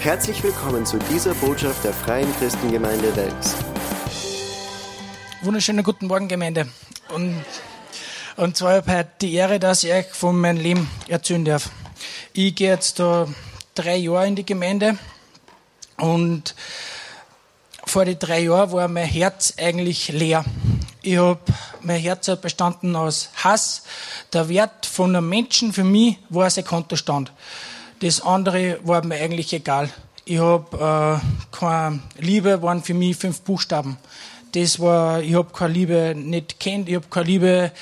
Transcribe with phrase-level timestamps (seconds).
[0.00, 3.54] Herzlich willkommen zu dieser Botschaft der Freien Christengemeinde Wels.
[5.42, 6.68] Wunderschönen guten Morgen, Gemeinde.
[7.14, 7.44] Und,
[8.38, 11.68] und zwar habe ich heute die Ehre, dass ich euch von meinem Leben erzählen darf.
[12.32, 13.28] Ich gehe jetzt da
[13.74, 14.96] drei Jahre in die Gemeinde
[15.98, 16.54] und
[17.84, 20.46] vor den drei Jahren war mein Herz eigentlich leer.
[21.02, 21.40] Ich habe
[21.82, 23.82] mein Herz hat bestanden aus Hass.
[24.32, 27.32] Der Wert von einem Menschen für mich war sein Kontostand.
[28.00, 29.90] Das andere war mir eigentlich egal.
[30.24, 33.98] Ich habe äh, keine Liebe, waren für mich fünf Buchstaben.
[34.52, 37.72] Das war, ich habe keine Liebe nicht kennt, ich habe keine Liebe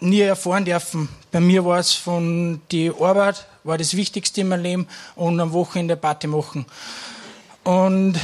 [0.00, 1.08] nie erfahren dürfen.
[1.30, 5.54] Bei mir war es von die Arbeit, war das Wichtigste in meinem Leben und am
[5.54, 6.66] Wochenende Party machen.
[7.64, 8.18] Und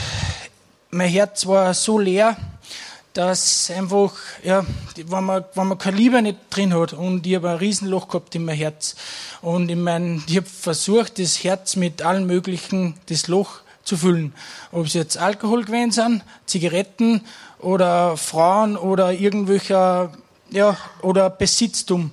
[0.91, 2.37] mein Herz war so leer,
[3.19, 4.13] dass einfach,
[4.45, 4.65] ja,
[4.95, 8.37] wenn man, wenn man keine Liebe nicht drin hat und ich habe ein Riesenloch gehabt
[8.37, 8.95] in mein Herz
[9.43, 14.35] und ich mein, ich habe versucht, das Herz mit allen möglichen, das Loch zu füllen.
[14.71, 17.23] Ob es jetzt Alkohol gewesen sind, Zigaretten
[17.59, 20.13] oder Frauen oder irgendwelcher,
[20.51, 22.13] ja, oder Besitztum.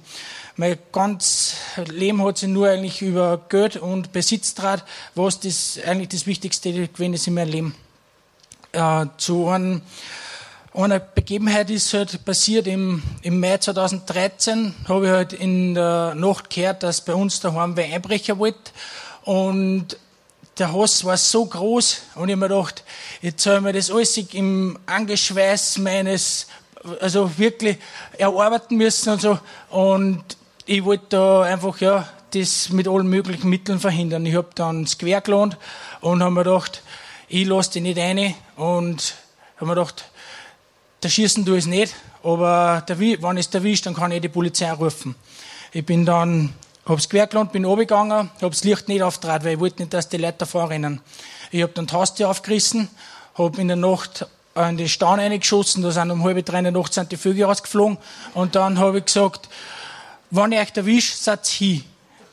[0.56, 1.54] Mein ganzes
[1.86, 6.72] Leben hat sich nur eigentlich über Geld und Besitz dreht, was das eigentlich das Wichtigste
[6.72, 7.76] gewesen ist in meinem Leben.
[8.72, 9.84] Äh, zu einem
[10.84, 16.50] eine Begebenheit ist halt passiert im, im Mai 2013, habe ich halt in der Nacht
[16.50, 18.72] gehört, dass bei uns daheim wer Einbrecher wollte
[19.24, 19.98] und
[20.58, 22.84] der Hass war so groß und ich mir gedacht,
[23.22, 26.48] jetzt habe ich mir das alles im Angeschweiß meines,
[27.00, 27.78] also wirklich
[28.18, 30.24] erarbeiten müssen und so und
[30.66, 34.26] ich wollte da einfach, ja, das mit allen möglichen Mitteln verhindern.
[34.26, 35.58] Ich habe dann das Gewehr gelohnt
[36.02, 36.82] und habe mir gedacht,
[37.30, 39.16] ich lasse die nicht rein und
[39.56, 40.06] habe mir gedacht,
[41.06, 44.72] der schießen tue ich nicht, aber der, wenn es erwischt, dann kann ich die Polizei
[44.72, 45.14] rufen.
[45.72, 46.52] Ich bin dann,
[46.84, 50.18] hab's Gewehr gelandet, bin runtergegangen, hab's Licht nicht aufgetragen, weil ich wollte nicht, dass die
[50.18, 51.02] Leute davor rennen.
[51.52, 52.90] Ich hab dann die Haustür aufgerissen,
[53.36, 54.26] hab in der Nacht
[54.56, 57.46] in den Stein reingeschossen, da sind um halb drei in der Nacht sind die Vögel
[57.46, 58.00] rausgeflogen
[58.34, 59.48] und dann habe ich gesagt,
[60.32, 61.84] wenn ich euch erwischt, seid hin.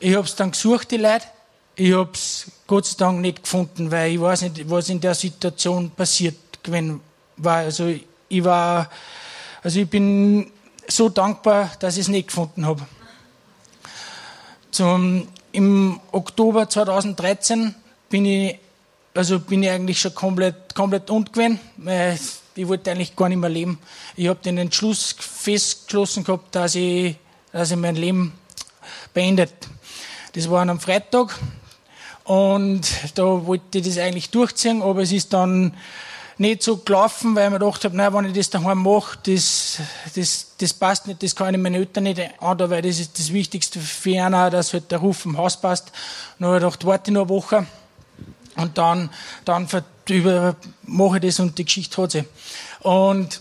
[0.00, 1.26] Ich hab's dann gesucht, die Leute,
[1.76, 5.90] ich hab's Gott sei Dank nicht gefunden, weil ich weiß nicht, was in der Situation
[5.90, 7.02] passiert gewesen
[7.36, 7.56] war.
[7.56, 8.06] Also ich
[8.40, 8.90] war,
[9.62, 10.50] also ich bin
[10.88, 12.86] so dankbar, dass ich es nicht gefunden habe.
[14.70, 17.74] Zum, Im Oktober 2013
[18.08, 18.58] bin ich,
[19.14, 22.18] also bin ich eigentlich schon komplett, komplett ungewinnen, weil
[22.54, 23.78] ich wollte eigentlich gar nicht mehr leben.
[24.16, 27.16] Ich habe den Entschluss festgeschlossen gehabt, dass ich,
[27.52, 28.32] dass ich mein Leben
[29.14, 29.52] beendet.
[30.34, 31.38] Das war einem Freitag
[32.24, 32.82] und
[33.14, 35.74] da wollte ich das eigentlich durchziehen, aber es ist dann
[36.42, 39.78] nicht so gelaufen, weil ich mir gedacht habe, wenn ich das daheim mache, das,
[40.14, 43.32] das, das passt nicht, das kann ich meinen Eltern nicht an, weil das ist das
[43.32, 45.92] Wichtigste für einen, dass halt der Ruf im Haus passt.
[46.38, 47.66] Dann habe ich gedacht, warte ich noch eine Woche
[48.56, 49.08] und dann,
[49.44, 49.68] dann
[50.82, 52.24] mache ich das und die Geschichte hat sie.
[52.80, 53.40] Und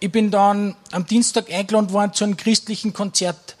[0.00, 3.56] ich bin dann am Dienstag eingeladen worden zu einem christlichen Konzert.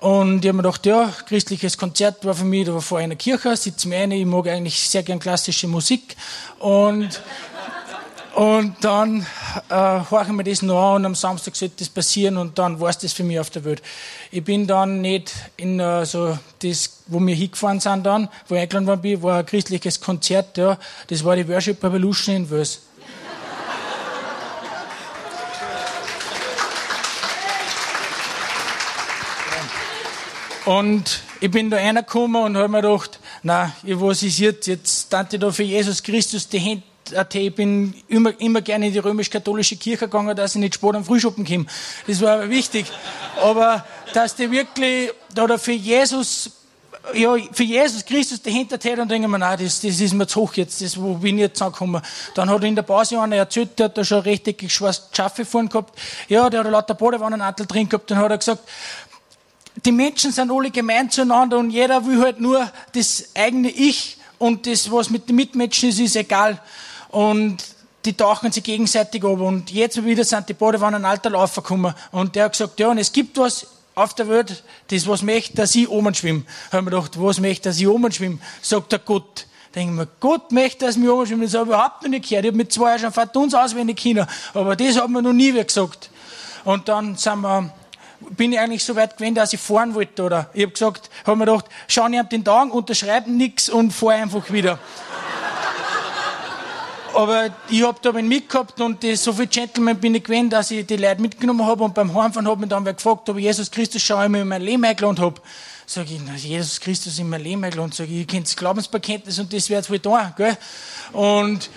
[0.00, 3.14] Und ich habe mir gedacht, ja, christliches Konzert war für mich, da war vor einer
[3.14, 6.16] Kirche, sitze mir ein, ich mag eigentlich sehr gern klassische Musik.
[6.58, 7.22] Und
[8.34, 9.26] und dann
[9.68, 12.88] äh, horchen wir das noch an und am Samstag sollte das passieren und dann war
[12.88, 13.82] es das für mich auf der Welt.
[14.30, 18.62] Ich bin dann nicht in äh, so das, wo wir hingefahren sind dann, wo ich
[18.62, 20.78] eingeladen worden bin, war ein christliches Konzert, ja,
[21.08, 22.80] das war die Worship Revolution in Wels.
[30.64, 34.68] Und ich bin da reingekommen und habe mir gedacht, na, was ist jetzt?
[34.68, 36.84] Jetzt tante ich da für Jesus Christus die Hände
[37.34, 41.04] ich bin immer, immer gerne in die römisch-katholische Kirche gegangen, dass ich nicht spät am
[41.04, 41.66] Frühschoppen komme.
[42.06, 42.86] Das war wichtig.
[43.42, 46.50] Aber, dass die wirklich, oder für Jesus,
[47.14, 50.40] ja, für Jesus Christus dahinter täten, und denken wir, nein, das, das ist mir zu
[50.40, 52.02] hoch jetzt, das, wo bin ich jetzt angekommen.
[52.34, 55.44] Dann hat er in der Pause einer erzählt, der hat da schon richtig schwarz Schaffe
[55.44, 55.98] vorn gehabt.
[56.28, 58.62] Ja, der hat lauter Badewannenantel drin gehabt, dann hat er gesagt,
[59.84, 64.66] die Menschen sind alle gemein zueinander und jeder will halt nur das eigene Ich und
[64.66, 66.60] das, was mit den Mitmenschen ist, ist egal
[67.12, 67.58] und
[68.04, 69.38] die tauchen sich gegenseitig ab.
[69.40, 71.94] Und jetzt wieder sind die Badewannen alter Laufer gekommen.
[72.10, 75.54] Und der hat gesagt, ja, und es gibt was auf der Welt, das was möchte,
[75.54, 76.42] dass ich oben schwimme.
[76.72, 78.38] Haben wir gedacht, was möchte, dass ich oben schwimme?
[78.60, 79.46] Sagt der Gott.
[79.74, 81.42] Denken wir, Gott möchte, dass wir oben schwimmen.
[81.42, 82.44] Das habe ich überhaupt noch nicht gehört.
[82.44, 84.26] Ich habe mit zwei Jahren schon fast uns auswendig Kinder.
[84.54, 86.10] Aber das haben wir noch nie gesagt.
[86.64, 87.70] Und dann sind wir,
[88.30, 90.50] bin ich eigentlich so weit gewesen, dass ich fahren wollte, oder?
[90.54, 94.50] Ich habe gesagt, haben mir gedacht, schau ich den Tag, unterschreiben nichts und fahr einfach
[94.50, 94.78] wieder.
[97.14, 100.86] Aber ich hab da einen mitgehabt und so viel Gentleman bin ich gewesen, dass ich
[100.86, 104.02] die Leute mitgenommen habe und beim Heimfahren hat mich dann gefragt, ob ich Jesus Christus
[104.02, 105.40] schon einmal in mein Leben eingeladen habe.
[105.86, 109.38] sag ich, na, Jesus Christus in mein Leben eingeladen, sag ich, ich kenne das Glaubensbekenntnis
[109.38, 110.56] und das wird wohl da, gell?
[111.12, 111.68] Und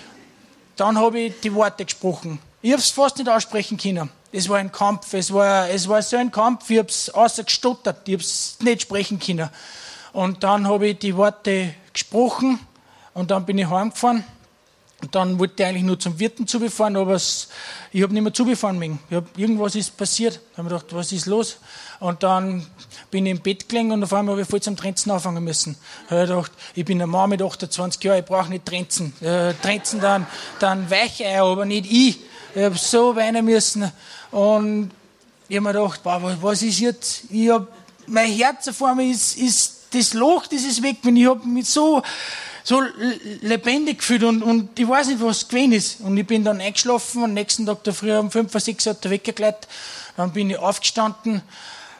[0.76, 2.38] dann habe ich die Worte gesprochen.
[2.62, 4.10] Ich habe es fast nicht aussprechen können.
[4.32, 7.44] Es war ein Kampf, es war, es war so ein Kampf, ich habe es außer
[7.44, 9.50] gestottert, ich habe es nicht sprechen können.
[10.12, 12.58] Und dann habe ich die Worte gesprochen
[13.14, 14.24] und dann bin ich heimgefahren.
[15.02, 18.78] Und dann wollte ich eigentlich nur zum Wirten zubefahren, aber ich habe nicht mehr zubefahren
[18.78, 18.98] mögen.
[19.10, 20.40] Hab, irgendwas ist passiert.
[20.52, 21.58] Da habe ich gedacht, was ist los?
[22.00, 22.66] Und dann
[23.10, 25.76] bin ich im Bett gelegen und auf einmal habe ich voll zum Trenzen anfangen müssen.
[26.08, 29.12] Da habe ich gedacht, ich bin ein Mann mit 28 Jahren, ich brauche nicht Trenzen.
[29.20, 30.26] Äh, Trenzen dann,
[30.60, 32.18] dann Weicheier, aber nicht ich.
[32.54, 33.92] Ich habe so weinen müssen.
[34.30, 34.90] Und
[35.48, 37.24] ich habe mir gedacht, boah, was ist jetzt?
[37.30, 37.68] Ich hab,
[38.06, 40.96] mein Herz vor mir ist, ist das Loch, das ist weg.
[41.02, 42.02] Wenn ich habe mich so
[42.66, 42.82] so
[43.42, 46.00] lebendig gefühlt und, und ich weiß nicht, was gewesen ist.
[46.00, 49.12] Und ich bin dann eingeschlafen und nächsten Tag da früh um fünf, sechs hat er
[49.12, 49.68] weggeleitet.
[50.16, 51.42] Dann bin ich aufgestanden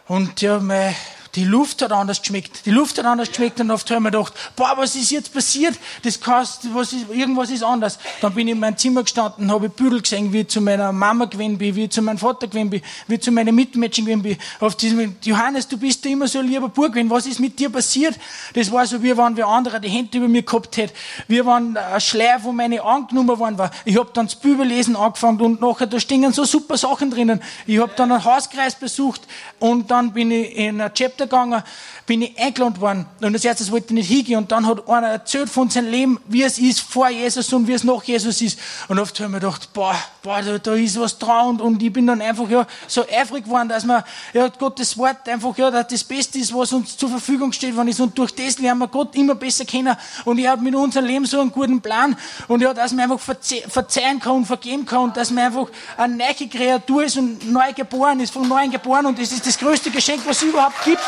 [0.08, 0.92] und ja, mein,
[1.36, 2.64] die Luft hat anders geschmeckt.
[2.64, 5.32] Die Luft hat anders geschmeckt und oft habe ich mir gedacht, boah, was ist jetzt
[5.32, 5.78] passiert?
[6.02, 7.98] Das kannst, was ist, irgendwas ist anders.
[8.22, 11.26] Dann bin ich in mein Zimmer gestanden, habe Büdel gesehen, wie ich zu meiner Mama
[11.26, 14.22] gewesen bin, wie ich zu meinem Vater gewesen bin, wie ich zu meinen Mitmenschen gewesen
[14.22, 14.38] bin.
[14.60, 17.10] Auf diesem, Johannes, du bist da immer so ein lieber Bub gewesen.
[17.10, 18.18] Was ist mit dir passiert?
[18.54, 20.94] Das war so, wie wenn wir andere die Hände über mir gehabt hätten.
[21.28, 23.70] Wir waren ein Schleier, wo meine angenommen worden war.
[23.84, 27.42] Ich habe dann das Bübellesen angefangen und nachher, da stehen so super Sachen drinnen.
[27.66, 29.20] Ich habe dann einen Hauskreis besucht
[29.58, 31.62] und dann bin ich in ein Chapter gegangen,
[32.06, 33.06] bin ich eingeladen worden.
[33.20, 34.38] Und als erstes wollte ich nicht hingehen.
[34.38, 37.72] Und dann hat einer erzählt von seinem Leben, wie es ist vor Jesus und wie
[37.72, 38.58] es nach Jesus ist.
[38.88, 41.60] Und oft habe ich mir gedacht, boah, boah da, da ist was dran.
[41.60, 45.56] Und ich bin dann einfach ja, so eifrig geworden, dass man ja, Gottes Wort einfach
[45.58, 48.00] ja, das Beste ist, was uns zur Verfügung steht, wenn ist.
[48.00, 49.96] Und durch das lernen wir Gott immer besser kennen.
[50.24, 52.16] Und ich habe mit unserem Leben so einen guten Plan.
[52.48, 55.04] Und ja, dass man einfach verze verzeihen kann und vergeben kann.
[55.04, 59.06] Und dass man einfach eine neue Kreatur ist und neu geboren ist, von Neuem geboren.
[59.06, 61.00] Und das ist das größte Geschenk, was es überhaupt gibt.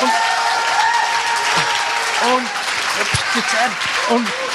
[0.00, 0.12] Und,
[2.34, 3.70] und, Zeit.
[4.10, 4.47] Und,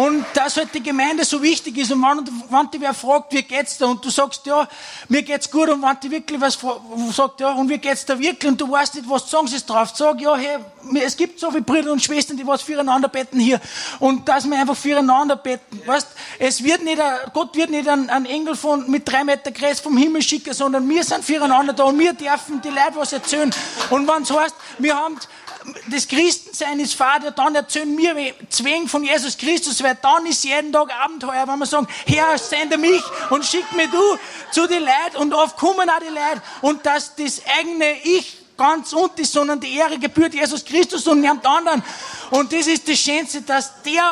[0.00, 3.42] und dass halt die Gemeinde so wichtig ist und wenn, wenn dich wer fragt, wie
[3.42, 3.84] geht's da?
[3.84, 4.66] Und du sagst, ja,
[5.08, 6.58] mir geht's gut und wenn die wirklich was
[7.12, 8.50] sagt, ja, und wie geht's da wirklich?
[8.50, 10.56] Und du weißt nicht, was sagen sie drauf, sag, ja, hey,
[11.04, 13.60] es gibt so viele Brüder und Schwestern, die was füreinander beten hier.
[13.98, 16.08] Und dass wir einfach füreinander beten, weißt,
[16.38, 16.98] es wird nicht,
[17.34, 21.04] Gott wird nicht einen, Engel von, mit drei Meter Kreis vom Himmel schicken, sondern wir
[21.04, 23.52] sind füreinander da und wir dürfen die Leute was erzählen.
[23.90, 25.18] Und wenn es heißt, wir haben
[25.90, 30.72] das Christensein ist Vater, dann erzählen wir Zwang von Jesus Christus, weil dann ist jeden
[30.72, 34.18] Tag Abenteuer, wenn wir sagen, Herr, sende mich und schick mir du
[34.52, 38.92] zu den Leuten und oft kommen auch die Leute und dass das eigene Ich ganz
[38.92, 41.82] unten ist, sondern die Ehre gebührt Jesus Christus und niemand anderen.
[42.30, 44.02] Und das ist das Schönste, dass der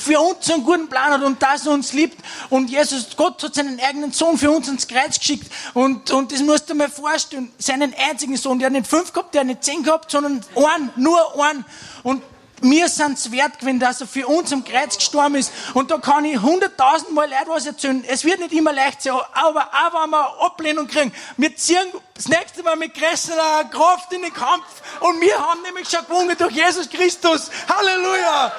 [0.00, 2.18] für uns einen guten Plan hat und dass er uns liebt.
[2.48, 5.50] Und Jesus, Gott hat seinen eigenen Sohn für uns ins Kreuz geschickt.
[5.74, 7.52] Und, und das musst du mir vorstellen.
[7.58, 8.58] Seinen einzigen Sohn.
[8.58, 11.64] Der hat nicht fünf gehabt, der hat nicht zehn gehabt, sondern einen, nur einen.
[12.02, 12.22] Und
[12.60, 15.52] wir sind es wert gewesen, dass er für uns am Kreuz gestorben ist.
[15.74, 18.04] Und da kann ich hunderttausend Mal Leute was erzählen.
[18.06, 22.28] Es wird nicht immer leicht sein, aber auch wenn wir Ablehnung kriegen, wir ziehen das
[22.28, 24.66] nächste Mal mit größerer Kraft in den Kampf.
[25.00, 27.50] Und wir haben nämlich schon gewonnen durch Jesus Christus.
[27.68, 28.52] Halleluja!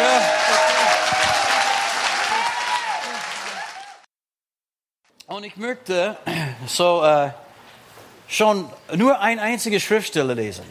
[0.00, 0.22] Ja.
[5.26, 6.16] Und ich möchte
[6.66, 7.30] so äh,
[8.28, 10.64] schon nur ein einziges Schriftstelle lesen.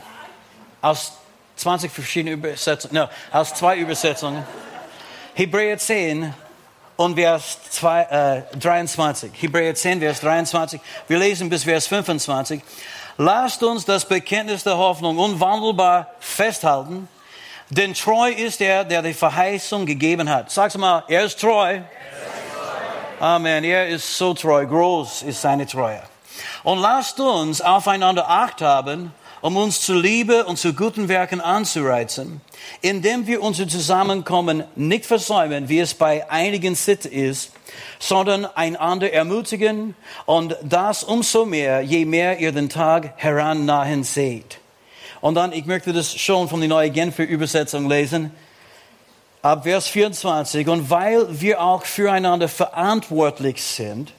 [0.82, 1.14] Aus
[1.62, 4.46] 20 verschiedene Übersetzungen, no, aus zwei Übersetzungen.
[5.34, 6.34] Hebräer 10
[6.98, 9.32] und Vers 2, äh, 23.
[9.40, 10.82] Hebräer 10, Vers 23.
[11.08, 12.62] Wir lesen bis Vers 25.
[13.18, 17.08] Lasst uns das Bekenntnis der Hoffnung unwandelbar festhalten,
[17.70, 20.52] denn treu ist er, der die Verheißung gegeben hat.
[20.52, 21.80] Sag's mal, er ist treu.
[23.20, 23.64] Amen.
[23.64, 24.66] Er ist so treu.
[24.66, 26.02] Groß ist seine Treue.
[26.64, 32.42] Und lasst uns aufeinander Acht haben um uns zu Liebe und zu guten Werken anzureizen,
[32.82, 37.52] indem wir unser Zusammenkommen nicht versäumen, wie es bei einigen Sitte ist,
[38.00, 39.96] sondern einander ermutigen
[40.26, 44.60] und das umso mehr, je mehr ihr den Tag herannahen seht.
[45.22, 48.32] Und dann, ich möchte das schon von der neuen Genfer Übersetzung lesen,
[49.42, 50.68] ab Vers 24.
[50.68, 54.14] Und weil wir auch füreinander verantwortlich sind,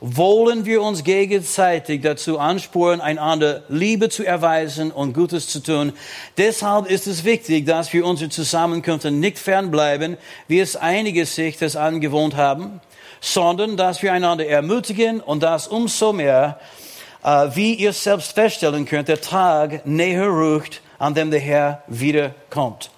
[0.00, 5.92] wollen wir uns gegenseitig dazu ansporen, einander Liebe zu erweisen und Gutes zu tun.
[6.38, 10.16] Deshalb ist es wichtig, dass wir unsere Zusammenkünfte nicht fernbleiben,
[10.48, 12.80] wie es einige sich das angewohnt haben,
[13.20, 16.58] sondern dass wir einander ermutigen und das umso mehr,
[17.22, 22.90] äh, wie ihr selbst feststellen könnt, der Tag näher rückt, an dem der Herr wiederkommt.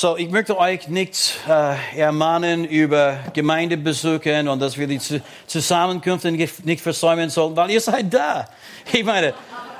[0.00, 5.00] So, ich möchte euch nicht äh, ermahnen über Gemeindebesuche und dass wir die
[5.44, 8.48] Zusammenkünfte nicht, versäumen sollen, weil ihr seid da.
[8.92, 9.34] Ich meine,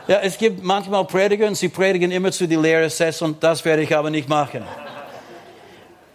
[0.08, 3.64] Ja, es gibt manchmal Prediger und sie predigen immer zu die leere Sess und das
[3.64, 4.64] werde ich aber nicht machen.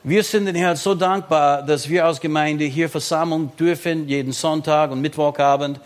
[0.03, 4.91] Wir sind den Herrn so dankbar, dass wir als Gemeinde hier versammeln dürfen, jeden Sonntag
[4.91, 5.79] und Mittwochabend.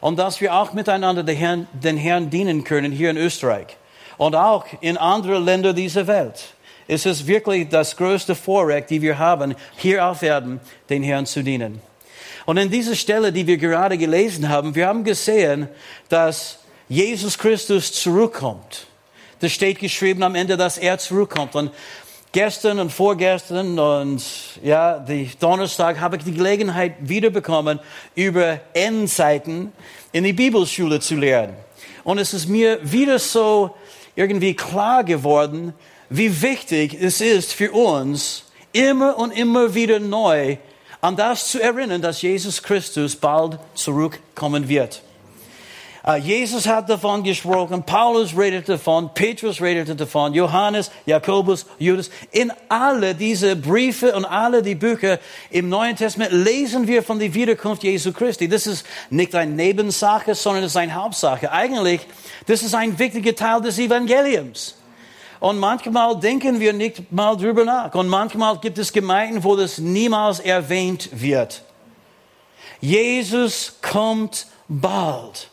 [0.00, 3.76] Und dass wir auch miteinander den Herrn, den Herrn dienen können hier in Österreich.
[4.16, 6.56] Und auch in anderen Ländern dieser Welt.
[6.92, 11.44] Es ist wirklich das größte Vorrecht, die wir haben, hier auf Erden den Herrn zu
[11.44, 11.80] dienen.
[12.46, 15.68] Und in dieser Stelle, die wir gerade gelesen haben, wir haben gesehen,
[16.08, 18.88] dass Jesus Christus zurückkommt.
[19.38, 21.54] Das steht geschrieben am Ende, dass er zurückkommt.
[21.54, 21.70] Und
[22.32, 24.24] gestern und vorgestern und
[24.60, 27.78] ja, die Donnerstag habe ich die Gelegenheit wiederbekommen,
[28.16, 29.70] über Endzeiten
[30.10, 31.54] in die Bibelschule zu lernen.
[32.02, 33.76] Und es ist mir wieder so
[34.16, 35.72] irgendwie klar geworden,
[36.10, 40.58] wie wichtig es ist für uns, immer und immer wieder neu
[41.00, 45.02] an das zu erinnern, dass Jesus Christus bald zurückkommen wird.
[46.02, 52.08] Uh, Jesus hat davon gesprochen, Paulus redet davon, Petrus redet davon, Johannes, Jakobus, Judas.
[52.30, 55.18] In alle diese Briefe und alle die Bücher
[55.50, 58.48] im Neuen Testament lesen wir von der Wiederkunft Jesu Christi.
[58.48, 61.52] Das ist nicht eine Nebensache, sondern es ist eine Hauptsache.
[61.52, 62.00] Eigentlich,
[62.46, 64.79] das ist ein wichtiger Teil des Evangeliums.
[65.40, 67.94] Und manchmal denken wir nicht mal drüber nach.
[67.94, 71.64] Und manchmal gibt es Gemeinden, wo das niemals erwähnt wird.
[72.80, 75.48] Jesus kommt bald.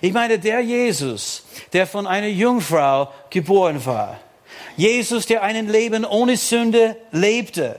[0.00, 4.18] Ich meine, der Jesus, der von einer Jungfrau geboren war.
[4.76, 7.78] Jesus, der ein Leben ohne Sünde lebte.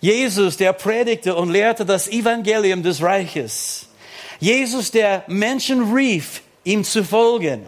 [0.00, 3.86] Jesus, der predigte und lehrte das Evangelium des Reiches.
[4.40, 7.66] Jesus, der Menschen rief, ihm zu folgen.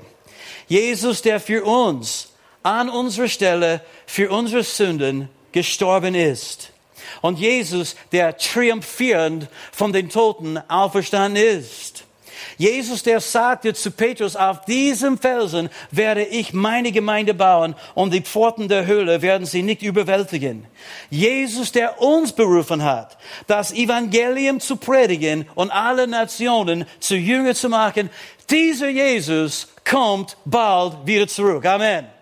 [0.66, 2.28] Jesus, der für uns
[2.66, 6.72] an unserer Stelle für unsere Sünden gestorben ist.
[7.22, 12.02] Und Jesus, der triumphierend von den Toten auferstanden ist.
[12.58, 18.20] Jesus, der sagte zu Petrus, auf diesem Felsen werde ich meine Gemeinde bauen und die
[18.20, 20.66] Pforten der Höhle werden sie nicht überwältigen.
[21.08, 27.68] Jesus, der uns berufen hat, das Evangelium zu predigen und alle Nationen zu Jünger zu
[27.68, 28.10] machen,
[28.50, 31.64] dieser Jesus kommt bald wieder zurück.
[31.64, 32.15] Amen.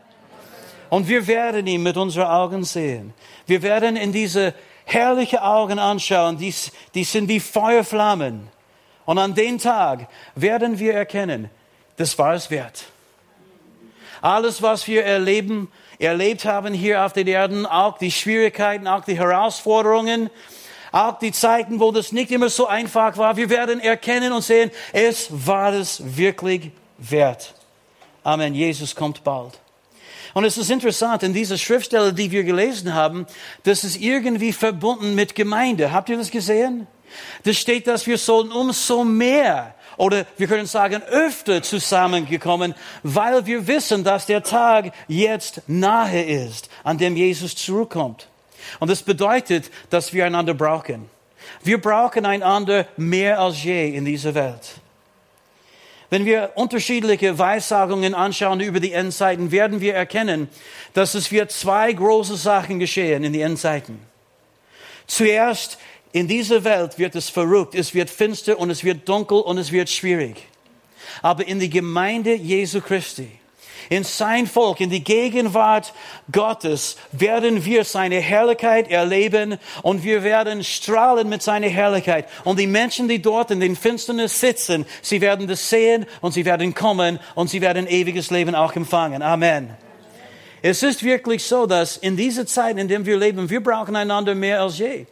[0.91, 3.15] Und wir werden ihn mit unseren Augen sehen.
[3.47, 6.55] Wir werden in diese herrliche Augen anschauen, die,
[6.95, 8.49] die sind wie Feuerflammen.
[9.05, 11.51] Und an den Tag werden wir erkennen,
[11.97, 12.85] das war es wert.
[14.21, 19.19] Alles, was wir erleben, erlebt haben hier auf den Erden, auch die Schwierigkeiten, auch die
[19.19, 20.31] Herausforderungen,
[20.93, 24.71] auch die Zeiten, wo das nicht immer so einfach war, wir werden erkennen und sehen,
[24.93, 27.53] es war es wirklich wert.
[28.23, 28.55] Amen.
[28.55, 29.59] Jesus kommt bald.
[30.35, 33.27] Und es ist interessant, in dieser Schriftstelle, die wir gelesen haben,
[33.63, 35.93] das ist irgendwie verbunden mit Gemeinde.
[35.93, 36.89] Habt ihr das gesehen?
[37.45, 42.75] Das steht, dass wir sollen umso mehr oder wir können sagen öfter zusammengekommen,
[43.05, 48.27] weil wir wissen, dass der Tag jetzt nahe ist, an dem Jesus zurückkommt.
[48.81, 51.09] Und das bedeutet, dass wir einander brauchen.
[51.63, 54.81] Wir brauchen einander mehr als je in dieser Welt.
[56.11, 60.49] Wenn wir unterschiedliche Weissagungen anschauen über die Endzeiten, werden wir erkennen,
[60.93, 63.99] dass es wird zwei große Sachen geschehen in die Endzeiten.
[65.07, 65.79] Zuerst
[66.13, 69.73] in dieser Welt wird es verrückt, es wird finster und es wird dunkel und es
[69.73, 70.47] wird schwierig.
[71.23, 73.29] Aber in die Gemeinde Jesu Christi,
[73.89, 75.93] in sein Volk, in die Gegenwart
[76.31, 82.29] Gottes werden wir seine Herrlichkeit erleben und wir werden strahlen mit seiner Herrlichkeit.
[82.45, 86.45] Und die Menschen, die dort in den Finsternis sitzen, sie werden das sehen und sie
[86.45, 89.23] werden kommen und sie werden ewiges Leben auch empfangen.
[89.23, 89.71] Amen.
[90.63, 94.35] Es ist wirklich so, dass in dieser Zeit, in der wir leben, wir brauchen einander
[94.35, 95.05] mehr als je.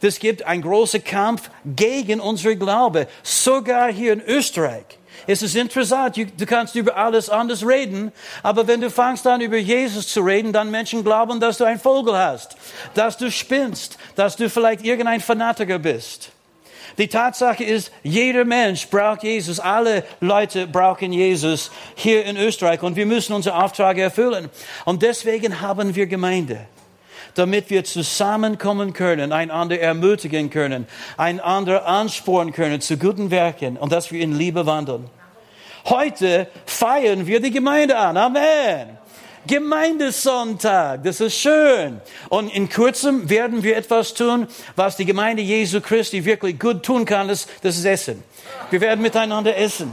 [0.00, 4.84] Es gibt einen großen Kampf gegen unsere Glaube, sogar hier in Österreich.
[5.26, 9.56] Es ist interessant, du kannst über alles anders reden, aber wenn du fangst an, über
[9.56, 12.56] Jesus zu reden, dann Menschen glauben, dass du ein Vogel hast,
[12.94, 16.30] dass du spinnst, dass du vielleicht irgendein Fanatiker bist.
[16.98, 19.60] Die Tatsache ist, jeder Mensch braucht Jesus.
[19.60, 24.48] Alle Leute brauchen Jesus hier in Österreich und wir müssen unseren Auftrag erfüllen.
[24.84, 26.66] Und deswegen haben wir Gemeinde
[27.36, 34.10] damit wir zusammenkommen können, einander ermutigen können, einander anspornen können zu guten Werken und dass
[34.10, 35.08] wir in Liebe wandeln.
[35.84, 38.16] Heute feiern wir die Gemeinde an.
[38.16, 38.98] Amen.
[39.46, 42.00] Gemeindesonntag, das ist schön.
[42.28, 47.04] Und in kurzem werden wir etwas tun, was die Gemeinde Jesu Christi wirklich gut tun
[47.04, 48.24] kann, das, das ist Essen.
[48.70, 49.92] Wir werden miteinander essen.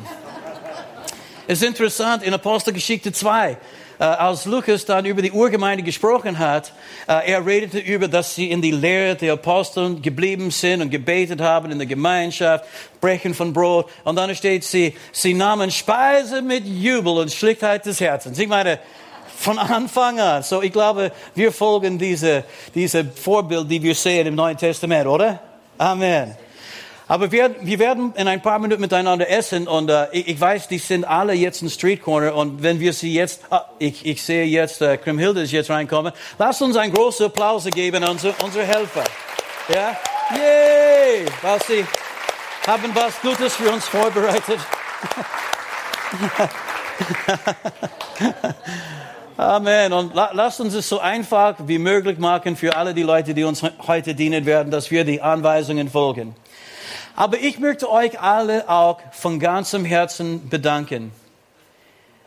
[1.45, 3.55] Es ist interessant, in Apostelgeschichte 2, äh,
[4.03, 6.73] als Lukas dann über die Urgemeinde gesprochen hat,
[7.07, 11.41] äh, er redete über, dass sie in die Lehre der Aposteln geblieben sind und gebetet
[11.41, 12.65] haben in der Gemeinschaft,
[13.01, 13.89] Brechen von Brot.
[14.03, 18.39] Und dann steht sie, sie nahmen Speise mit Jubel und Schlichtheit des Herzens.
[18.39, 18.79] Ich meine,
[19.37, 20.43] von Anfang an.
[20.43, 25.39] So, ich glaube, wir folgen diese, diese Vorbild, die wir sehen im Neuen Testament, oder?
[25.77, 26.42] Amen.
[27.07, 30.69] Aber wir, wir werden in ein paar Minuten miteinander essen und äh, ich, ich, weiß,
[30.69, 34.23] die sind alle jetzt in Street Corner und wenn wir sie jetzt, ah, ich, ich
[34.23, 38.33] sehe jetzt, äh, Krimhilde ist jetzt reinkommen, lasst uns einen großen Applaus geben an unsere,
[38.43, 39.03] unsere Helfer.
[39.67, 39.97] Ja?
[40.31, 41.25] Yay!
[41.41, 41.85] Weil sie
[42.65, 44.59] haben was Gutes für uns vorbereitet.
[49.37, 49.93] Amen.
[49.93, 53.43] Und la lasst uns es so einfach wie möglich machen für alle die Leute, die
[53.43, 56.35] uns heute dienen werden, dass wir die Anweisungen folgen.
[57.15, 61.11] Aber ich möchte euch alle auch von ganzem Herzen bedanken.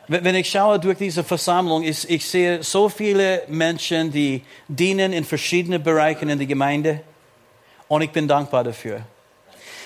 [0.07, 5.83] Wenn ich schaue durch diese Versammlung, ich, sehe so viele Menschen, die dienen in verschiedenen
[5.83, 7.01] Bereichen in der Gemeinde.
[7.89, 9.01] Und ich bin dankbar dafür.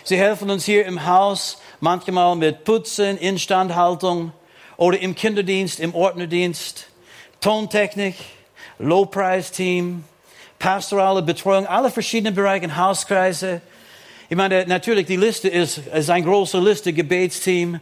[0.03, 4.31] Sie helfen uns hier im Haus, manchmal mit Putzen, Instandhaltung
[4.77, 6.87] oder im Kinderdienst, im Ordnerdienst,
[7.39, 8.15] Tontechnik,
[8.77, 10.03] Low-Price-Team,
[10.59, 13.61] pastorale Betreuung, alle verschiedenen Bereiche, Hauskreise,
[14.31, 17.81] ich meine, natürlich, die Liste ist, ist eine große Liste, Gebetsteam.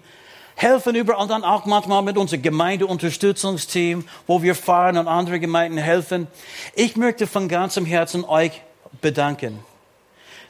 [0.55, 5.77] Helfen über und dann auch manchmal mit unserem Gemeindeunterstützungsteam, wo wir fahren und andere Gemeinden
[5.77, 6.25] helfen.
[6.73, 8.63] Ich möchte von ganzem Herzen euch
[8.99, 9.59] bedanken.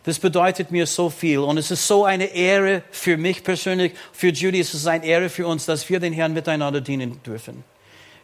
[0.06, 4.29] Das bedeutet mir so viel und es ist so eine Ehre für mich persönlich, für
[4.29, 7.65] Judy, es ist eine Ehre für uns, dass wir den Herrn miteinander dienen dürfen.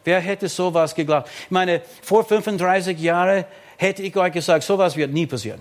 [0.02, 1.28] Wer hätte sowas geglaubt?
[1.44, 3.44] Ich meine, vor 35 Jahren
[3.76, 5.60] hätte ich euch gesagt, sowas wird nie passieren.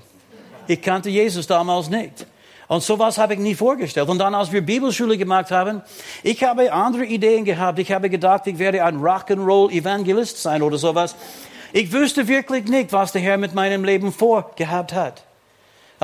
[0.67, 2.25] Ich kannte Jesus damals nicht.
[2.67, 4.10] Und sowas habe ich nie vorgestellt.
[4.10, 5.81] Und dann, als wir Bibelschule gemacht haben,
[6.24, 7.77] ich habe andere Ideen gehabt.
[7.79, 11.15] Ich habe gedacht, ich werde ein Rock'n'Roll-Evangelist sein oder sowas.
[11.74, 15.25] Ich wüsste wirklich nicht, was der Herr mit meinem Leben vorgehabt hat.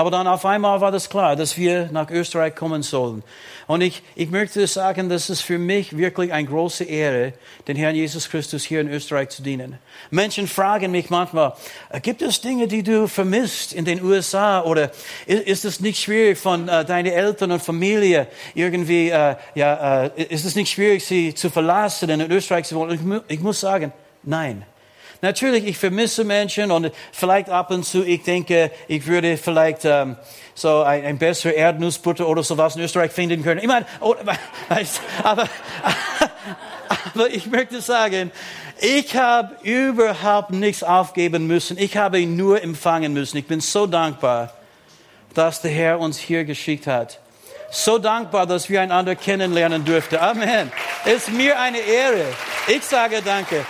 [0.02, 3.22] Aber dann auf einmal war das klar, dass wir nach Österreich kommen sollen.
[3.68, 7.34] Und ich, ich möchte sagen, dass es für mich wirklich eine große Ehre,
[7.68, 9.78] den Herrn Jesus Christus hier in Österreich zu dienen.
[10.10, 11.54] Menschen fragen mich manchmal,
[11.92, 14.64] äh, gibt es Dinge, die du vermisst in den USA?
[14.64, 14.90] Oder
[15.28, 20.46] ist es nicht schwierig von äh, deinen Eltern und Familie irgendwie, äh, ja, äh, ist
[20.46, 23.22] es nicht schwierig, sie zu verlassen und in Österreich zu wollen?
[23.28, 24.66] Ich, ich muss sagen, nein.
[25.22, 30.16] Natürlich, ich vermisse Menschen und vielleicht ab und zu, ich denke, ich würde vielleicht ähm,
[30.56, 33.62] so ein, ein bessere Erdnussbutter oder sowas in Österreich finden können.
[33.62, 34.16] Ich meine, oh,
[35.24, 35.44] aber,
[37.14, 38.32] aber ich möchte sagen,
[38.80, 41.78] ich habe überhaupt nichts aufgeben müssen.
[41.78, 43.38] Ich habe ihn nur empfangen müssen.
[43.38, 44.52] Ich bin so dankbar,
[45.36, 47.21] dass der Herr uns hier geschickt hat.
[47.74, 50.18] So dankbar, dass wir einander kennenlernen durften.
[50.18, 50.70] Amen.
[51.06, 52.26] Es ist mir eine Ehre.
[52.68, 53.66] Ich sage danke.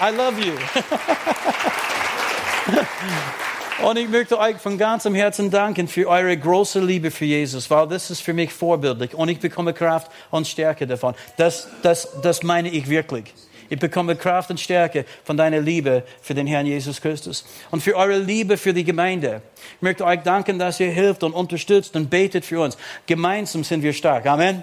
[0.00, 0.52] I love you.
[3.82, 7.88] Und ich möchte euch von ganzem Herzen danken für eure große Liebe für Jesus, weil
[7.88, 11.16] das ist für mich vorbildlich und ich bekomme Kraft und Stärke davon.
[11.36, 13.34] Das, das, das meine ich wirklich.
[13.68, 17.96] Ich bekomme Kraft und Stärke von deiner Liebe für den Herrn Jesus Christus und für
[17.96, 19.42] eure Liebe für die Gemeinde.
[19.76, 22.76] Ich möchte euch danken, dass ihr hilft und unterstützt und betet für uns.
[23.06, 24.26] Gemeinsam sind wir stark.
[24.26, 24.62] Amen.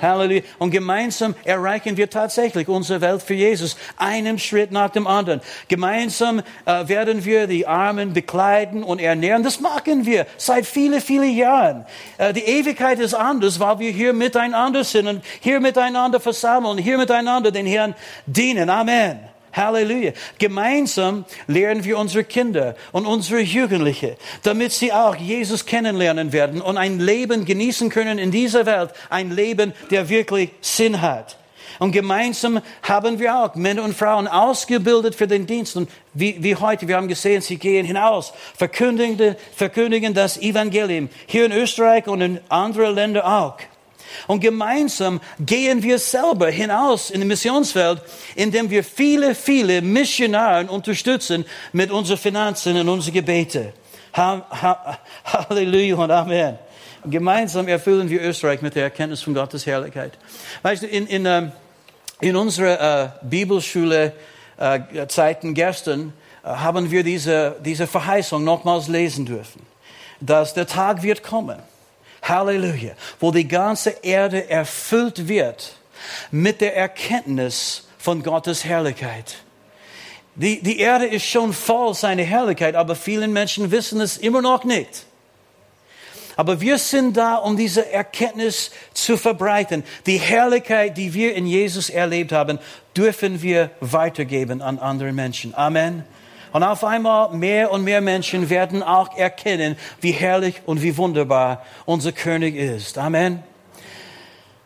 [0.00, 0.42] Halleluja.
[0.58, 5.40] Und gemeinsam erreichen wir tatsächlich unsere Welt für Jesus, einen Schritt nach dem anderen.
[5.68, 9.42] Gemeinsam äh, werden wir die Armen bekleiden und ernähren.
[9.42, 11.86] Das machen wir seit vielen, vielen Jahren.
[12.18, 16.98] Äh, die Ewigkeit ist anders, weil wir hier miteinander sind und hier miteinander versammeln, hier
[16.98, 17.94] miteinander den Herrn
[18.26, 18.68] dienen.
[18.68, 19.31] Amen.
[19.52, 20.12] Halleluja.
[20.38, 26.78] Gemeinsam lernen wir unsere Kinder und unsere Jugendliche, damit sie auch Jesus kennenlernen werden und
[26.78, 31.36] ein Leben genießen können in dieser Welt, ein Leben, der wirklich Sinn hat.
[31.78, 35.76] Und gemeinsam haben wir auch Männer und Frauen ausgebildet für den Dienst.
[35.76, 41.46] Und wie, wie heute, wir haben gesehen, sie gehen hinaus, verkündigen, verkündigen das Evangelium hier
[41.46, 43.56] in Österreich und in anderen Ländern auch.
[44.26, 48.02] Und gemeinsam gehen wir selber hinaus in die Missionswelt,
[48.34, 53.72] indem wir viele, viele Missionare unterstützen mit unseren Finanzen und unseren Gebeten.
[54.14, 56.58] Halleluja und Amen.
[57.04, 60.12] Gemeinsam erfüllen wir Österreich mit der Erkenntnis von Gottes Herrlichkeit.
[60.62, 61.52] Weißt du, in, in, ähm,
[62.20, 64.12] in unserer äh, Bibelschule
[64.56, 66.12] äh, Zeiten gestern
[66.44, 69.62] äh, haben wir diese, diese Verheißung nochmals lesen dürfen,
[70.20, 71.58] dass der Tag wird kommen
[72.22, 72.92] Halleluja.
[73.20, 75.76] Wo die ganze Erde erfüllt wird
[76.30, 79.36] mit der Erkenntnis von Gottes Herrlichkeit.
[80.34, 84.64] Die, die Erde ist schon voll seiner Herrlichkeit, aber vielen Menschen wissen es immer noch
[84.64, 85.04] nicht.
[86.36, 89.84] Aber wir sind da, um diese Erkenntnis zu verbreiten.
[90.06, 92.58] Die Herrlichkeit, die wir in Jesus erlebt haben,
[92.96, 95.54] dürfen wir weitergeben an andere Menschen.
[95.54, 96.04] Amen.
[96.52, 101.62] Und auf einmal mehr und mehr Menschen werden auch erkennen, wie herrlich und wie wunderbar
[101.86, 102.98] unser König ist.
[102.98, 103.42] Amen.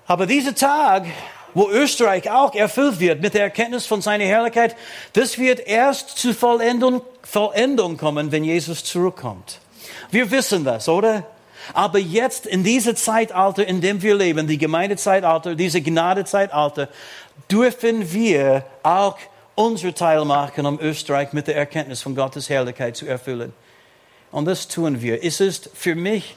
[0.07, 1.07] Aber dieser Tag,
[1.55, 4.77] wo Österreich auch erfüllt wird mit der Erkenntnis von seiner Herrlichkeit,
[5.13, 9.61] das wird erst zu Vollendung, Vollendung kommen, wenn Jesus zurückkommt.
[10.11, 11.25] Wir wissen das, oder?
[11.73, 16.89] Aber jetzt in diesem Zeitalter, in dem wir leben, die Gemeindezeitalter, diese Gnadezeitalter,
[17.51, 19.19] dürfen wir auch
[19.57, 23.53] unser Teil machen, um Österreich mit der Erkenntnis von Gottes Herrlichkeit zu erfüllen.
[24.31, 25.25] Und das tun wir.
[25.25, 26.37] Es ist für mich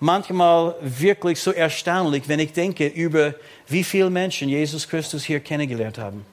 [0.00, 3.34] manchmal wirklich so erstaunlich, wenn ich denke über,
[3.66, 6.24] wie viele Menschen Jesus Christus hier kennengelernt haben.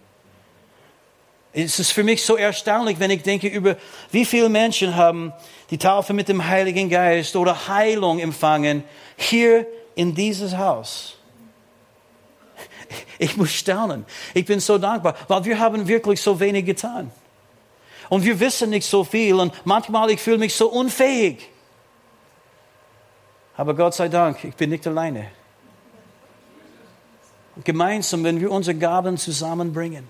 [1.53, 3.75] Es ist für mich so erstaunlich, wenn ich denke über,
[4.11, 5.33] wie viele Menschen haben
[5.69, 8.83] die Taufe mit dem Heiligen Geist oder Heilung empfangen
[9.17, 11.17] hier in dieses Haus.
[13.17, 14.05] Ich muss staunen.
[14.33, 17.11] Ich bin so dankbar, weil wir haben wirklich so wenig getan.
[18.09, 21.49] Und wir wissen nicht so viel und manchmal ich fühle mich so unfähig.
[23.55, 25.27] Aber Gott sei Dank, ich bin nicht alleine.
[27.63, 30.07] Gemeinsam, wenn wir unsere Gaben zusammenbringen.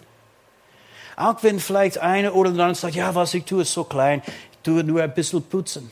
[1.15, 4.23] Auch wenn vielleicht einer oder der andere sagt, ja, was ich tue, ist so klein,
[4.25, 5.91] ich tue nur ein bisschen putzen.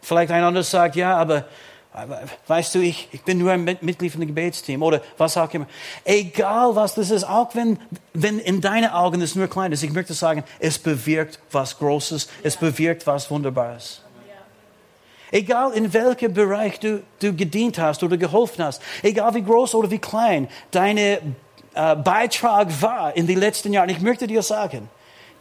[0.00, 1.44] Vielleicht ein anderer sagt, ja, aber, aber
[2.46, 5.66] weißt du, ich, ich bin nur ein Mitglied von dem Gebetsteam oder was auch immer.
[6.04, 7.78] Egal was das ist, auch wenn,
[8.14, 12.28] wenn in deinen Augen es nur klein ist, ich möchte sagen, es bewirkt was Großes,
[12.42, 14.02] es bewirkt was Wunderbares.
[15.30, 19.90] Egal in welchem Bereich du, du gedient hast oder geholfen hast, egal wie groß oder
[19.90, 21.20] wie klein deine
[21.74, 24.88] äh, Beitrag war in den letzten Jahren, ich möchte dir sagen,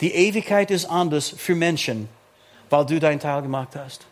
[0.02, 2.10] die Ewigkeit ist anders für Menschen,
[2.70, 4.06] weil du deinen Teil gemacht hast.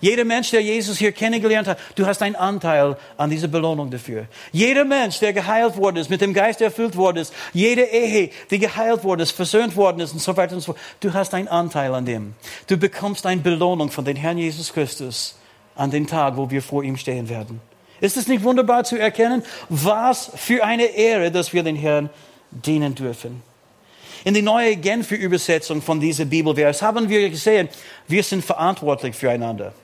[0.00, 4.26] Jeder Mensch, der Jesus hier kennengelernt hat, du hast einen Anteil an dieser Belohnung dafür.
[4.52, 8.58] Jeder Mensch, der geheilt worden ist, mit dem Geist erfüllt worden ist, jede Ehe, die
[8.58, 11.48] geheilt worden ist, versöhnt worden ist und so weiter und so fort, du hast einen
[11.48, 12.34] Anteil an dem.
[12.66, 15.36] Du bekommst eine Belohnung von dem Herrn Jesus Christus
[15.76, 17.60] an dem Tag, wo wir vor ihm stehen werden.
[18.00, 22.10] Ist es nicht wunderbar zu erkennen, was für eine Ehre, dass wir den Herrn
[22.50, 23.42] dienen dürfen?
[24.24, 27.68] In die neue Genfer Übersetzung von dieser Bibelvers haben wir gesehen,
[28.08, 29.74] wir sind verantwortlich füreinander.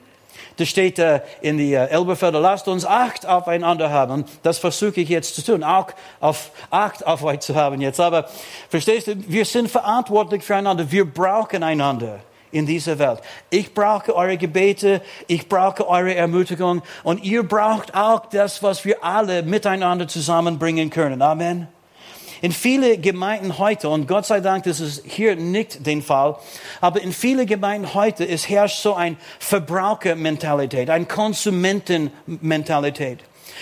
[0.57, 4.25] Da steht äh, in die äh, Elberfelder, lasst uns Acht aufeinander haben.
[4.41, 5.87] Das versuche ich jetzt zu tun, auch
[6.19, 7.99] auf Acht auf euch zu haben jetzt.
[7.99, 8.29] Aber
[8.69, 10.91] verstehst du, wir sind verantwortlich füreinander.
[10.91, 12.19] Wir brauchen einander
[12.51, 13.21] in dieser Welt.
[13.49, 19.03] Ich brauche eure Gebete, ich brauche eure Ermutigung und ihr braucht auch das, was wir
[19.03, 21.21] alle miteinander zusammenbringen können.
[21.21, 21.67] Amen.
[22.41, 26.37] In viele Gemeinden heute, und Gott sei Dank, das ist hier nicht den Fall,
[26.79, 33.19] aber in viele Gemeinden heute, es herrscht so ein Verbrauchermentalität, ein Konsumentenmentalität.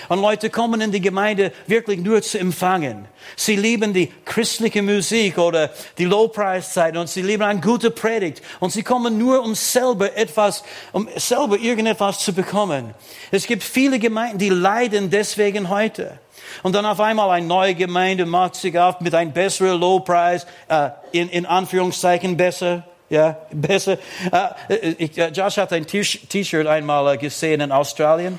[0.08, 3.06] Und Leute kommen in die Gemeinde wirklich nur zu empfangen.
[3.36, 8.40] Sie lieben die christliche Musik oder die Lowpreis-Zeit und sie lieben eine gute Predigt.
[8.60, 12.94] Und sie kommen nur, um selber etwas, um selber irgendetwas zu bekommen.
[13.30, 16.18] Es gibt viele Gemeinden, die leiden deswegen heute.
[16.62, 20.90] Und dann auf einmal eine neue Gemeinde macht sich auf mit einem besseren Lowpreis, äh,
[21.12, 22.84] in, in Anführungszeichen besser.
[23.08, 23.98] Ja, besser.
[24.32, 28.38] Äh, ich, äh, Josh hat ein T-Shirt einmal äh, gesehen in Australien.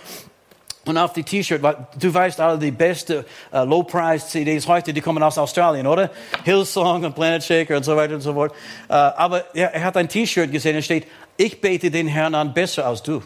[0.86, 1.62] Und auf die T-Shirt,
[2.00, 6.10] du weißt alle, die beste uh, Low-Price-CDs heute, die kommen aus Australien, oder?
[6.44, 8.52] Hillsong und Planet Shaker und so weiter und so fort.
[8.90, 11.06] Uh, aber er, er, hat ein T-Shirt gesehen, da steht,
[11.38, 13.22] ich bete den Herrn an besser als du.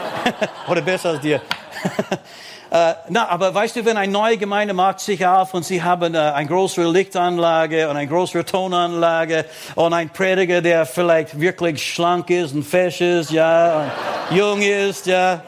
[0.68, 1.40] oder besser als dir.
[2.70, 6.14] Äh, na, aber weißt du, wenn eine neue Gemeinde macht sich auf und sie haben
[6.14, 12.30] äh, eine größere Lichtanlage und eine größere Tonanlage und ein Prediger, der vielleicht wirklich schlank
[12.30, 13.90] ist und fesch ist, ja,
[14.30, 15.42] und jung ist, ja.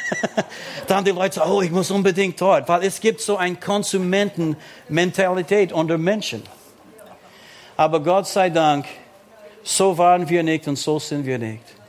[0.86, 5.70] Dann die Leute sagen, oh, ich muss unbedingt dort, weil es gibt so eine Konsumentenmentalität
[5.70, 6.42] unter Menschen.
[7.76, 8.86] Aber Gott sei Dank,
[9.62, 11.81] so waren wir nicht und so sind wir nicht.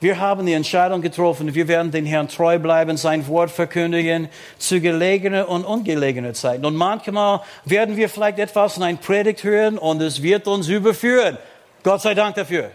[0.00, 4.80] Wir haben die Entscheidung getroffen, wir werden den Herrn treu bleiben, sein Wort verkündigen, zu
[4.80, 6.64] gelegener und ungelegener Zeit.
[6.64, 11.36] Und manchmal werden wir vielleicht etwas in ein Predigt hören und es wird uns überführen.
[11.82, 12.70] Gott sei Dank dafür.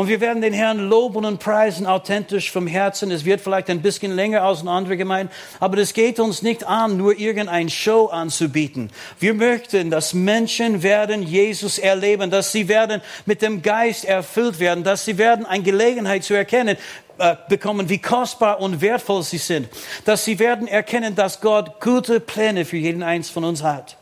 [0.00, 3.10] Und wir werden den Herrn loben und preisen, authentisch vom Herzen.
[3.10, 6.64] Es wird vielleicht ein bisschen länger als in andere Gemeinden, aber es geht uns nicht
[6.64, 8.90] an, nur irgendein Show anzubieten.
[9.18, 14.84] Wir möchten, dass Menschen werden Jesus erleben, dass sie werden mit dem Geist erfüllt werden,
[14.84, 16.78] dass sie werden eine Gelegenheit zu erkennen,
[17.18, 19.68] äh, bekommen, wie kostbar und wertvoll sie sind,
[20.06, 23.98] dass sie werden erkennen, dass Gott gute Pläne für jeden eins von uns hat.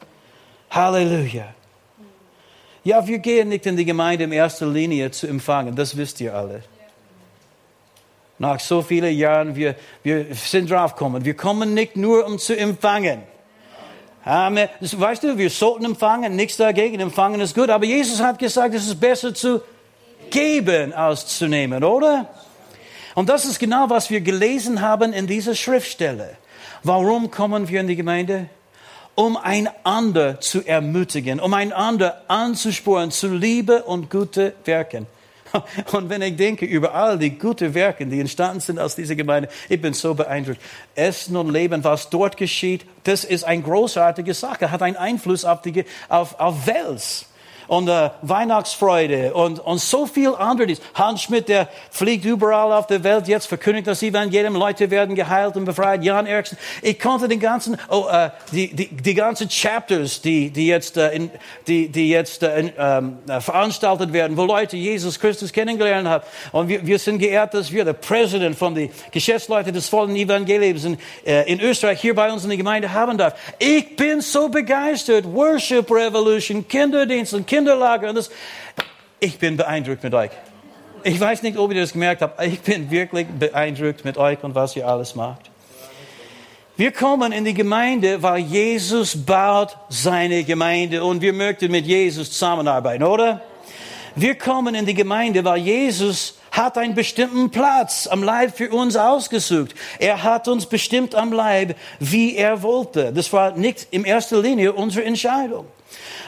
[0.70, 1.57] Halleluja.
[2.88, 6.34] Ja, wir gehen nicht in die Gemeinde in erster Linie zu empfangen, das wisst ihr
[6.34, 6.62] alle.
[8.38, 13.24] Nach so vielen Jahren, wir, wir sind draufgekommen, wir kommen nicht nur, um zu empfangen.
[14.24, 14.70] Amen.
[14.80, 18.86] Weißt du, wir sollten empfangen, nichts dagegen, empfangen ist gut, aber Jesus hat gesagt, es
[18.86, 19.60] ist besser zu
[20.30, 22.26] geben als zu nehmen, oder?
[23.14, 26.38] Und das ist genau, was wir gelesen haben in dieser Schriftstelle.
[26.82, 28.48] Warum kommen wir in die Gemeinde?
[29.18, 35.08] Um einander zu ermutigen, um einander anzusporen zu Liebe und gute Werken.
[35.92, 39.48] Und wenn ich denke über all die guten Werke, die entstanden sind aus dieser Gemeinde,
[39.68, 40.60] ich bin so beeindruckt.
[40.94, 45.62] Essen und Leben, was dort geschieht, das ist eine großartige Sache, hat einen Einfluss auf
[45.62, 47.26] die auf, auf Welt
[47.68, 50.80] und äh, Weihnachtsfreude und, und so viel anderes.
[50.94, 55.56] Hans Schmidt, der fliegt überall auf der Welt jetzt, verkündigt das Evangelium, Leute werden geheilt
[55.56, 56.02] und befreit.
[56.02, 60.66] Jan Erickson, ich konnte den ganzen, oh, äh, die, die, die ganzen Chapters, die, die
[60.66, 61.30] jetzt, äh, in,
[61.66, 66.24] die, die jetzt äh, in, ähm, äh, veranstaltet werden, wo Leute Jesus Christus kennengelernt haben.
[66.52, 70.84] Und wir, wir sind geehrt, dass wir der Präsident von den Geschäftsleuten des vollen Evangeliums
[70.84, 73.34] in, äh, in Österreich hier bei uns in der Gemeinde haben darf.
[73.58, 75.26] Ich bin so begeistert.
[75.26, 78.10] Worship Revolution, Kinderdienst und Kinder Kinderlager.
[78.10, 78.30] Und das,
[79.20, 80.30] ich bin beeindruckt mit euch.
[81.02, 82.42] Ich weiß nicht, ob ihr das gemerkt habt.
[82.42, 85.50] Ich bin wirklich beeindruckt mit euch und was ihr alles macht.
[86.76, 92.30] Wir kommen in die Gemeinde, weil Jesus baut seine Gemeinde und wir möchten mit Jesus
[92.30, 93.42] zusammenarbeiten, oder?
[94.14, 98.96] Wir kommen in die Gemeinde, weil Jesus hat einen bestimmten Platz am Leib für uns
[98.96, 99.74] ausgesucht.
[99.98, 103.12] Er hat uns bestimmt am Leib, wie er wollte.
[103.12, 105.66] Das war nicht in erster Linie unsere Entscheidung.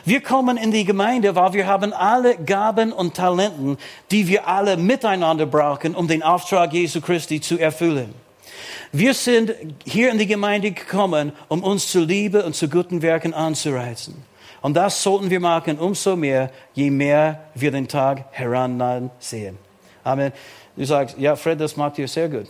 [0.04, 3.76] Wir kommen in die Gemeinde, weil wir haben alle Gaben und Talenten,
[4.10, 8.14] die wir alle miteinander brauchen, um den Auftrag Jesu Christi zu erfüllen.
[8.92, 13.34] Wir sind hier in die Gemeinde gekommen, um uns zu Liebe und zu guten Werken
[13.34, 14.24] anzureizen.
[14.62, 19.58] Und das sollten wir machen, umso mehr, je mehr wir den Tag herannahen sehen.
[20.04, 20.32] Amen.
[20.76, 22.46] Du sagst, ja, Fred, das macht ihr sehr gut.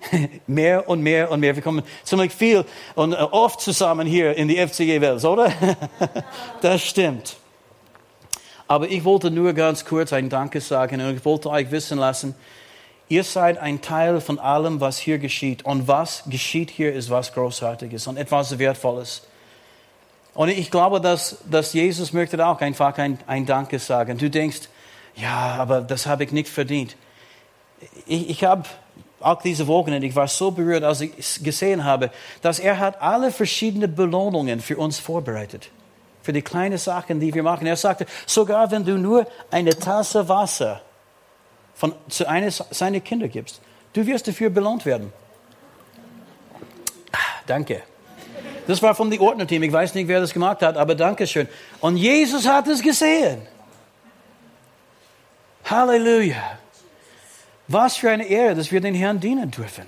[0.46, 1.54] mehr und mehr und mehr.
[1.54, 5.52] Wir kommen ziemlich viel und äh, oft zusammen hier in die FCG-Welt, oder?
[6.60, 7.36] das stimmt.
[8.66, 12.34] Aber ich wollte nur ganz kurz ein Danke sagen und ich wollte euch wissen lassen,
[13.08, 15.64] ihr seid ein Teil von allem, was hier geschieht.
[15.64, 19.22] Und was geschieht hier, ist was Großartiges und etwas Wertvolles.
[20.34, 24.18] Und ich glaube, dass, dass Jesus möchte auch einfach ein, ein Danke sagen.
[24.18, 24.68] Du denkst,
[25.16, 26.96] ja, aber das habe ich nicht verdient.
[28.06, 28.64] Ich, ich habe
[29.20, 32.10] auch diese Wochenende, ich war so berührt, als ich gesehen habe,
[32.42, 35.70] dass er hat alle verschiedenen Belohnungen für uns vorbereitet.
[36.22, 37.66] Für die kleinen Sachen, die wir machen.
[37.66, 40.82] Er sagte, sogar wenn du nur eine Tasse Wasser
[41.74, 43.60] von, zu eines seiner Kinder gibst,
[43.92, 45.12] du wirst dafür belohnt werden.
[47.12, 47.82] Ah, danke.
[48.66, 49.62] Das war von dem Ordnerteam.
[49.62, 51.48] Ich weiß nicht, wer das gemacht hat, aber danke schön.
[51.80, 53.40] Und Jesus hat es gesehen.
[55.64, 56.57] Halleluja.
[57.68, 59.84] Was für eine Ehre, dass wir den Herrn dienen dürfen.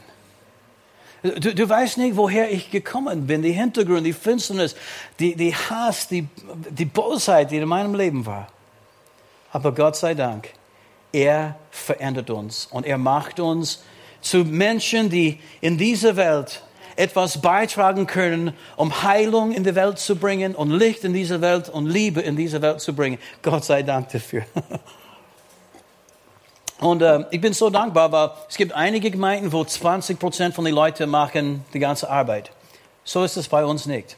[1.23, 4.75] Du, du weißt nicht, woher ich gekommen bin, die Hintergrund, die Finsternis,
[5.19, 6.27] die, die Hass, die,
[6.71, 8.49] die Bosheit, die in meinem Leben war.
[9.53, 10.49] Aber Gott sei Dank,
[11.12, 13.83] er verändert uns und er macht uns
[14.23, 16.62] zu Menschen, die in dieser Welt
[16.97, 21.69] etwas beitragen können, um Heilung in die Welt zu bringen und Licht in diese Welt
[21.69, 23.19] und Liebe in diese Welt zu bringen.
[23.43, 24.45] Gott sei Dank dafür.
[26.81, 30.64] Und äh, ich bin so dankbar, weil es gibt einige Gemeinden, wo 20 Prozent von
[30.64, 32.51] den Leuten machen die ganze Arbeit.
[33.05, 34.16] So ist es bei uns nicht.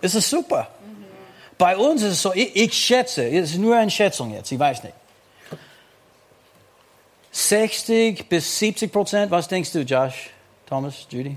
[0.00, 0.68] Es ist super.
[0.84, 1.04] Mhm.
[1.58, 4.58] Bei uns ist es so, ich, ich schätze, es ist nur eine Schätzung jetzt, ich
[4.58, 4.94] weiß nicht.
[7.32, 10.30] 60 bis 70 Prozent, was denkst du, Josh,
[10.66, 11.36] Thomas, Judy?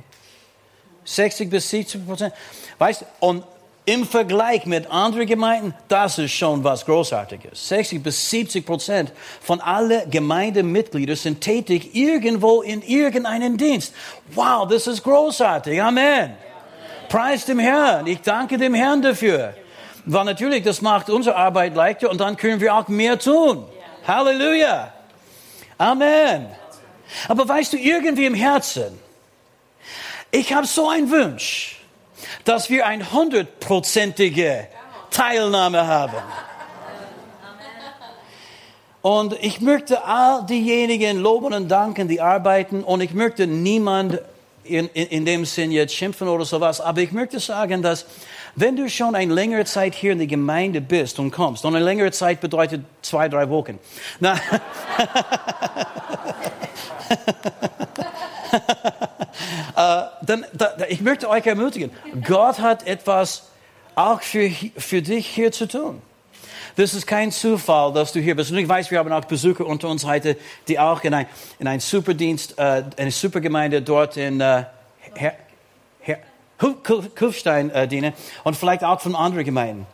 [1.03, 2.33] 60 bis 70 Prozent.
[2.77, 3.43] Weißt du,
[3.91, 7.67] im Vergleich mit anderen Gemeinden, das ist schon was Großartiges.
[7.67, 13.93] 60 bis 70 Prozent von allen Gemeindemitgliedern sind tätig irgendwo in irgendeinem Dienst.
[14.33, 15.81] Wow, das ist großartig.
[15.81, 16.37] Amen.
[17.09, 18.07] Preis dem Herrn.
[18.07, 19.55] Ich danke dem Herrn dafür.
[20.05, 23.65] Weil natürlich, das macht unsere Arbeit leichter und dann können wir auch mehr tun.
[24.07, 24.93] Halleluja.
[25.77, 26.47] Amen.
[27.27, 28.97] Aber weißt du, irgendwie im Herzen,
[30.31, 31.80] ich habe so einen Wunsch
[32.45, 34.67] dass wir eine hundertprozentige
[35.09, 36.17] Teilnahme haben.
[39.01, 42.83] Und ich möchte all diejenigen loben und danken, die arbeiten.
[42.83, 44.19] Und ich möchte niemand
[44.63, 46.79] in, in, in dem Sinn jetzt schimpfen oder sowas.
[46.79, 48.05] Aber ich möchte sagen, dass
[48.55, 51.83] wenn du schon eine längere Zeit hier in der Gemeinde bist und kommst, und eine
[51.83, 53.79] längere Zeit bedeutet zwei, drei Wochen.
[54.19, 54.35] Na,
[59.75, 61.91] dann, da, ich möchte euch ermutigen,
[62.23, 63.43] Gott hat etwas
[63.95, 66.01] auch für, für dich hier zu tun.
[66.75, 68.51] Das ist kein Zufall, dass du hier bist.
[68.51, 71.25] Und ich weiß, wir haben auch Besucher unter uns heute, die auch in ein,
[71.59, 74.63] in ein Superdienst, äh, eine Supergemeinde dort in äh,
[77.17, 78.13] Kufstein äh, dienen
[78.43, 79.85] und vielleicht auch von anderen Gemeinden.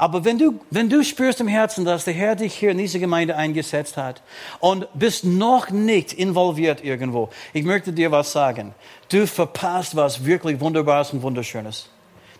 [0.00, 2.98] Aber wenn du, wenn du spürst im Herzen, dass der Herr dich hier in diese
[2.98, 4.22] Gemeinde eingesetzt hat
[4.58, 8.74] und bist noch nicht involviert irgendwo, ich möchte dir was sagen.
[9.10, 11.90] Du verpasst was wirklich Wunderbares und Wunderschönes.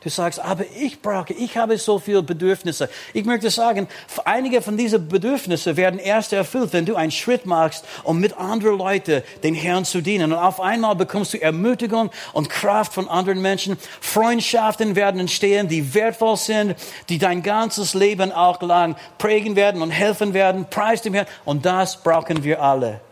[0.03, 2.89] Du sagst, aber ich brauche, ich habe so viele Bedürfnisse.
[3.13, 3.87] Ich möchte sagen,
[4.25, 8.79] einige von diesen Bedürfnissen werden erst erfüllt, wenn du einen Schritt machst, um mit anderen
[8.79, 10.33] Leuten den Herrn zu dienen.
[10.33, 13.77] Und auf einmal bekommst du Ermutigung und Kraft von anderen Menschen.
[14.01, 16.77] Freundschaften werden entstehen, die wertvoll sind,
[17.11, 20.65] die dein ganzes Leben auch lang prägen werden und helfen werden.
[20.71, 21.27] Preis dem Herrn.
[21.45, 23.03] Und das brauchen wir alle.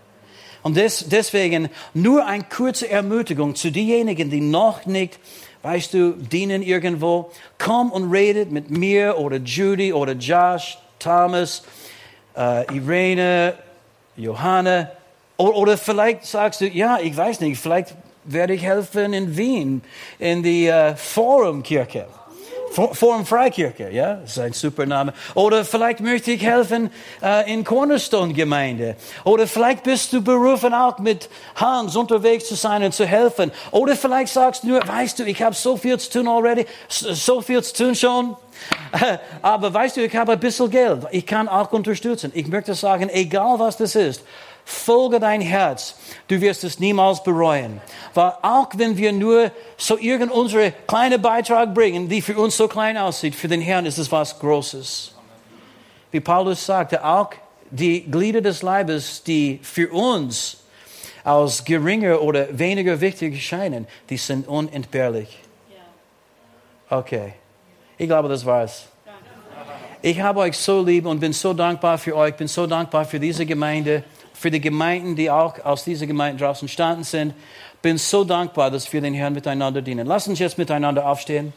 [0.62, 5.18] Und des, deswegen nur eine kurze Ermutigung zu denjenigen, die noch nicht
[5.62, 7.31] weißt du, dienen irgendwo.
[7.59, 11.62] Komm und redet mit mir oder Judy oder Josh, Thomas,
[12.37, 13.55] äh, Irene,
[14.16, 14.90] Johanna.
[15.37, 17.94] Oder, oder vielleicht sagst du, ja, ich weiß nicht, vielleicht
[18.25, 19.83] werde ich helfen in Wien,
[20.18, 22.07] in die äh, Forumkirche.
[22.72, 25.12] Forum Freikirche, ja, ist ein super Name.
[25.35, 26.90] Oder vielleicht möchte ich helfen
[27.22, 28.96] äh, in Cornerstone Gemeinde.
[29.24, 33.50] Oder vielleicht bist du berufen auch mit Hans unterwegs zu sein und zu helfen.
[33.70, 37.40] Oder vielleicht sagst du nur, weißt du, ich habe so viel zu tun already, so
[37.40, 38.37] viel zu tun schon.
[39.42, 41.02] Aber weißt du, ich habe ein bisschen Geld.
[41.11, 42.33] Ich kann auch unterstützen.
[42.35, 44.22] Ich möchte sagen, egal was das ist,
[44.68, 45.94] folge dein Herz.
[46.28, 47.81] Du wirst es niemals bereuen.
[48.12, 52.68] Weil auch wenn wir nur so irgend unsere kleine Beitrag bringen, die für uns so
[52.68, 55.14] klein aussieht, für den Herrn ist es was Großes.
[56.11, 57.31] Wie Paulus sagte, auch
[57.70, 60.59] die Glieder des Leibes, die für uns
[61.24, 65.38] als geringer oder weniger wichtig scheinen, die sind unentbehrlich.
[66.90, 67.33] Okay.
[67.96, 68.87] Ich glaube, das war's.
[70.02, 73.18] Ich habe euch so lieb und bin so dankbar für euch, bin so dankbar für
[73.18, 74.04] diese Gemeinde
[74.38, 77.35] für die Gemeinden, die auch aus dieser Gemeinde draußen entstanden sind.
[77.83, 80.07] Bin so dankbar, dass wir den Herrn miteinander dienen.
[80.07, 81.53] Lass uns jetzt miteinander aufstehen.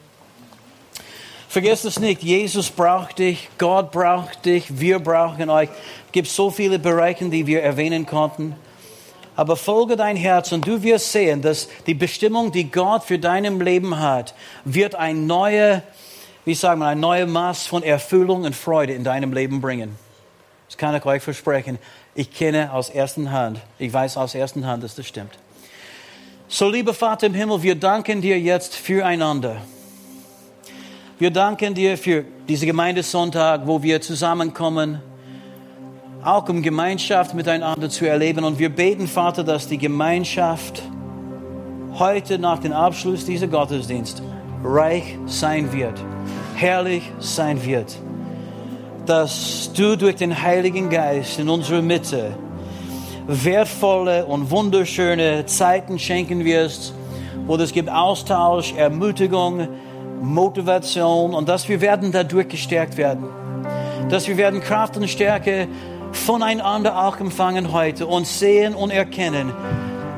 [1.48, 5.70] Vergesst es nicht, Jesus braucht dich, Gott braucht dich, wir brauchen euch.
[6.06, 8.56] Es gibt so viele Bereiche, die wir erwähnen konnten.
[9.36, 13.62] Aber folge dein Herz und du wirst sehen, dass die Bestimmung, die Gott für deinem
[13.62, 14.34] Leben hat,
[14.66, 15.84] wird ein neuer,
[16.46, 19.98] wie sagen wir, ein neues Maß von Erfüllung und Freude in deinem Leben bringen.
[20.68, 21.80] Das kann ich euch versprechen.
[22.14, 25.32] Ich kenne aus erster Hand, ich weiß aus erster Hand, dass das stimmt.
[26.50, 29.62] So, lieber Vater im Himmel, wir danken dir jetzt füreinander.
[31.18, 35.02] Wir danken dir für diese Gemeindesonntag, wo wir zusammenkommen,
[36.22, 38.44] auch um Gemeinschaft miteinander zu erleben.
[38.44, 40.82] Und wir beten, Vater, dass die Gemeinschaft
[41.94, 44.22] heute nach dem Abschluss dieser Gottesdienst
[44.66, 45.98] reich sein wird,
[46.56, 47.96] herrlich sein wird
[49.06, 52.36] dass du durch den Heiligen Geist in unserer Mitte
[53.28, 56.94] wertvolle und wunderschöne Zeiten schenken wirst,
[57.48, 59.68] wo es gibt Austausch, Ermutigung,
[60.22, 63.26] Motivation und dass wir werden dadurch gestärkt werden.
[64.10, 65.68] Dass wir werden Kraft und Stärke
[66.12, 69.52] voneinander auch empfangen heute und sehen und erkennen,